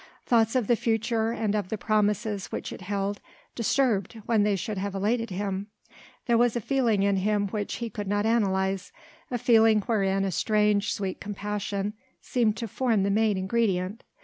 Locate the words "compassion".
11.21-11.93